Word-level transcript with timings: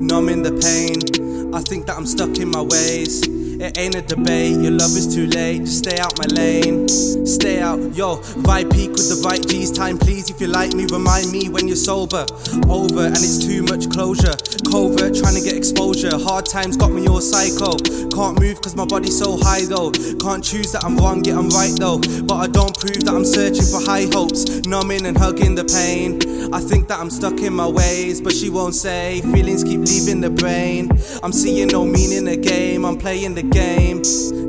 numbing 0.00 0.42
the 0.42 0.52
pain. 0.52 1.54
I 1.54 1.60
think 1.60 1.86
that 1.86 1.96
I'm 1.96 2.06
stuck 2.06 2.38
in 2.38 2.50
my 2.50 2.62
ways. 2.62 3.39
It 3.60 3.76
ain't 3.76 3.94
a 3.94 4.00
debate, 4.00 4.56
your 4.56 4.72
love 4.72 4.96
is 4.96 5.14
too 5.14 5.26
late, 5.26 5.64
just 5.66 5.84
stay 5.84 5.98
out 5.98 6.16
my 6.16 6.24
lane. 6.34 6.88
Stay 6.88 7.60
out, 7.60 7.78
yo, 7.94 8.16
vibe 8.40 8.72
peak 8.72 8.90
with 8.92 9.12
the 9.12 9.20
right 9.22 9.46
G's. 9.46 9.70
Time, 9.70 9.98
please, 9.98 10.30
if 10.30 10.40
you 10.40 10.46
like 10.46 10.72
me, 10.72 10.86
remind 10.86 11.30
me 11.30 11.50
when 11.50 11.68
you're 11.68 11.76
sober. 11.76 12.24
Over, 12.70 13.04
and 13.04 13.20
it's 13.20 13.36
too 13.36 13.62
much 13.64 13.90
closure. 13.90 14.32
Covert, 14.64 15.12
trying 15.14 15.36
to 15.36 15.44
get 15.44 15.54
exposure. 15.54 16.16
Hard 16.16 16.46
times 16.46 16.78
got 16.78 16.90
me 16.90 17.06
all 17.06 17.20
psycho. 17.20 17.76
Can't 18.16 18.40
move 18.40 18.62
cause 18.62 18.74
my 18.74 18.86
body's 18.86 19.18
so 19.18 19.36
high 19.36 19.66
though. 19.66 19.90
Can't 20.24 20.42
choose 20.42 20.72
that 20.72 20.82
I'm 20.82 20.96
wrong, 20.96 21.22
yet 21.22 21.36
I'm 21.36 21.50
right 21.50 21.76
though. 21.76 22.00
But 22.24 22.36
I 22.36 22.46
don't 22.46 22.72
prove 22.72 23.04
that 23.04 23.12
I'm 23.12 23.26
searching 23.26 23.68
for 23.68 23.84
high 23.84 24.08
hopes. 24.10 24.64
Numbing 24.64 25.04
and 25.04 25.18
hugging 25.18 25.54
the 25.54 25.68
pain. 25.68 26.16
I 26.54 26.60
think 26.60 26.88
that 26.88 26.98
I'm 26.98 27.10
stuck 27.10 27.38
in 27.40 27.52
my 27.52 27.68
ways, 27.68 28.22
but 28.22 28.32
she 28.32 28.48
won't 28.48 28.74
say. 28.74 29.20
Feelings 29.20 29.62
keep 29.64 29.80
leaving 29.80 30.22
the 30.22 30.30
brain. 30.30 30.90
I'm 31.22 31.32
seeing 31.32 31.68
no 31.68 31.84
meaning 31.84 32.20
in 32.20 32.24
the 32.26 32.36
game, 32.36 32.84
I'm 32.84 32.98
playing 32.98 33.34
the 33.34 33.42
game. 33.50 34.02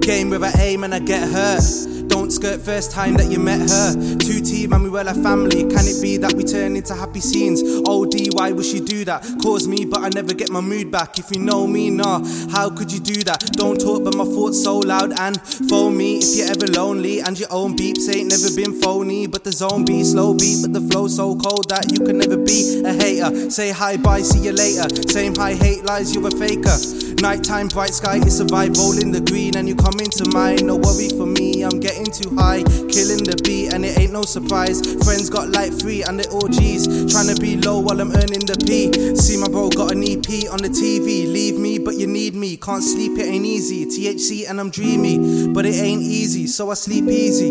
Game 0.00 0.30
with 0.30 0.42
an 0.42 0.52
aim 0.60 0.84
and 0.84 0.94
I 0.94 0.98
get 0.98 1.28
hurt. 1.28 1.62
Don't 2.08 2.30
skirt 2.30 2.60
first 2.60 2.92
time 2.92 3.14
that 3.14 3.30
you 3.30 3.38
met 3.38 3.68
her. 3.68 3.94
Two 4.18 4.40
team 4.40 4.72
and 4.72 4.82
we 4.82 4.88
were 4.88 5.02
like 5.02 5.16
family. 5.22 5.62
Can 5.62 5.84
it 5.86 6.00
be 6.00 6.16
that 6.18 6.32
we 6.34 6.44
turn 6.44 6.76
into 6.76 6.94
happy 6.94 7.20
scenes? 7.20 7.60
Oh, 7.84 8.04
OD, 8.04 8.34
why 8.34 8.52
would 8.52 8.64
she 8.64 8.80
do 8.80 9.04
that? 9.04 9.26
Cause 9.42 9.66
me, 9.66 9.84
but 9.84 10.00
I 10.00 10.08
never 10.10 10.32
get 10.32 10.50
my 10.50 10.60
mood 10.60 10.90
back. 10.90 11.18
If 11.18 11.34
you 11.34 11.40
know 11.40 11.66
me, 11.66 11.90
nah, 11.90 12.24
how 12.50 12.70
could 12.70 12.92
you 12.92 13.00
do 13.00 13.24
that? 13.24 13.40
Don't 13.52 13.80
talk, 13.80 14.04
but 14.04 14.14
my 14.14 14.24
thoughts 14.24 14.62
so 14.62 14.78
loud 14.78 15.18
and 15.18 15.40
phone 15.68 15.96
me 15.96 16.18
if 16.18 16.36
you're 16.36 16.48
ever 16.48 16.66
lonely. 16.66 17.20
And 17.20 17.38
your 17.38 17.52
own 17.52 17.76
beeps 17.76 18.08
ain't 18.14 18.30
never 18.30 18.54
been 18.54 18.80
phony. 18.80 19.26
But 19.26 19.44
the 19.44 19.52
zone 19.52 19.84
be 19.84 20.04
slow 20.04 20.34
beat, 20.34 20.62
but 20.62 20.72
the 20.72 20.80
flow 20.88 21.08
so 21.08 21.34
cold 21.36 21.68
that 21.70 21.90
you 21.92 22.04
can 22.04 22.18
never 22.18 22.36
be 22.36 22.82
a 22.84 22.92
hater. 22.92 23.50
Say 23.50 23.70
hi, 23.70 23.96
bye, 23.96 24.22
see 24.22 24.40
you 24.40 24.52
later. 24.52 24.88
Same 25.08 25.34
high 25.34 25.54
hate 25.54 25.84
lies, 25.84 26.14
you're 26.14 26.26
a 26.26 26.30
faker. 26.30 26.76
Nighttime, 27.20 27.68
bright 27.68 27.94
sky, 27.94 28.16
it's 28.18 28.40
a 28.40 28.44
vibe, 28.44 28.76
rolling 28.76 29.10
the 29.10 29.20
green, 29.20 29.56
and 29.56 29.68
you 29.68 29.74
come 29.74 29.98
into 29.98 30.28
mine. 30.30 30.66
No 30.66 30.76
worry 30.76 31.08
for 31.08 31.26
me, 31.26 31.62
I'm 31.62 31.80
getting 31.80 32.04
too 32.04 32.34
high, 32.36 32.62
killing 32.92 33.24
the 33.24 33.40
beat, 33.42 33.72
and 33.72 33.84
it 33.84 33.98
ain't 33.98 34.12
no 34.12 34.22
surprise. 34.22 34.80
Friends 35.04 35.30
got 35.30 35.48
like 35.50 35.72
three 35.72 36.02
and 36.02 36.20
they 36.20 36.28
all 36.28 36.48
trying 37.16 37.34
to 37.34 37.40
be 37.40 37.56
low 37.56 37.80
while 37.80 38.00
I'm 38.00 38.12
earning 38.12 38.44
the 38.44 38.56
P. 38.66 39.16
See 39.16 39.36
my 39.36 39.48
bro 39.48 39.70
got 39.70 39.92
an 39.92 40.02
EP 40.02 40.50
on 40.52 40.58
the 40.58 40.68
TV, 40.68 41.26
leave 41.26 41.58
me, 41.58 41.78
but 41.78 41.96
you 41.96 42.06
need 42.06 42.34
me. 42.34 42.56
Can't 42.56 42.82
sleep, 42.82 43.18
it 43.18 43.26
ain't 43.26 43.46
easy. 43.46 43.86
THC 43.86 44.48
and 44.48 44.60
I'm 44.60 44.70
dreamy, 44.70 45.52
but 45.52 45.64
it 45.64 45.74
ain't 45.74 46.02
easy, 46.02 46.46
so 46.46 46.70
I 46.70 46.74
sleep 46.74 47.04
easy. 47.08 47.48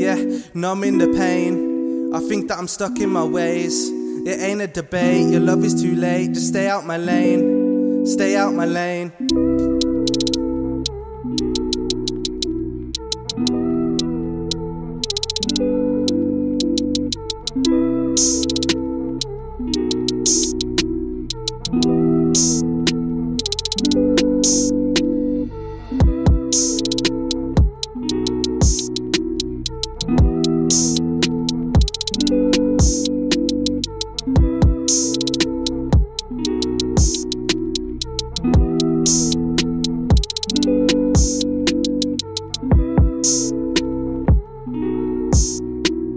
Yeah, 0.00 0.16
numbing 0.54 0.98
the 0.98 1.08
pain. 1.08 2.12
I 2.14 2.20
think 2.20 2.48
that 2.48 2.58
I'm 2.58 2.68
stuck 2.68 2.98
in 2.98 3.10
my 3.10 3.24
ways. 3.24 3.88
It 4.26 4.40
ain't 4.40 4.60
a 4.60 4.66
debate, 4.66 5.28
your 5.30 5.40
love 5.40 5.64
is 5.64 5.80
too 5.80 5.94
late, 5.94 6.32
just 6.32 6.48
stay 6.48 6.68
out 6.68 6.84
my 6.84 6.96
lane. 6.96 7.57
Stay 8.04 8.36
out 8.36 8.54
my 8.54 8.64
lane. 8.64 9.12